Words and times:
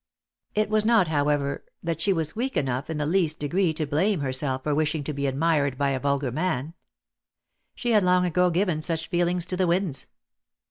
It 0.55 0.67
was 0.71 0.83
not, 0.83 1.09
however, 1.09 1.63
that 1.83 2.01
she 2.01 2.11
was 2.11 2.35
weak 2.35 2.57
enough 2.57 2.89
in 2.89 2.97
the 2.97 3.05
least 3.05 3.37
de 3.39 3.47
gree 3.47 3.71
to 3.75 3.85
blame 3.85 4.21
herself 4.21 4.63
for 4.63 4.73
wishing 4.73 5.03
to 5.03 5.13
be 5.13 5.27
admired 5.27 5.77
by 5.77 5.91
a 5.91 5.99
vulgar 5.99 6.31
man. 6.31 6.73
She 7.75 7.91
had 7.91 8.03
long 8.03 8.25
ago 8.25 8.49
given 8.49 8.81
such 8.81 9.09
feelings 9.09 9.45
to 9.45 9.55
the 9.57 9.67
winds. 9.67 10.09